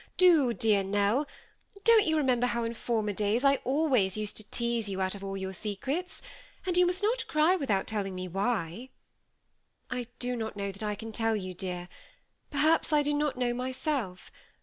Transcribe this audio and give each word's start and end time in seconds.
Do, 0.17 0.51
dear 0.51 0.83
Nell. 0.83 1.27
Don't 1.83 2.07
you 2.07 2.17
remember 2.17 2.47
how 2.47 2.63
in 2.63 2.73
former 2.73 3.13
days 3.13 3.43
I 3.45 3.57
always 3.57 4.17
used 4.17 4.35
to 4.37 4.49
tease 4.49 4.89
you 4.89 4.99
out 4.99 5.13
of 5.13 5.23
all 5.23 5.37
your 5.37 5.53
secrets? 5.53 6.23
and 6.65 6.75
you 6.75 6.87
must 6.87 7.03
not 7.03 7.27
cry 7.27 7.55
without 7.55 7.85
telling 7.85 8.15
me 8.15 8.27
why."" 8.27 8.89
I 9.91 10.07
do 10.17 10.35
not 10.35 10.55
know 10.57 10.71
that 10.71 10.81
I 10.81 10.95
can 10.95 11.11
tell 11.11 11.35
you, 11.35 11.53
dear; 11.53 11.87
perhaps 12.49 12.91
I 12.91 13.01
^ 13.01 13.03
do 13.05 13.13
not 13.13 13.37
know 13.37 13.53
myself. 13.53 14.31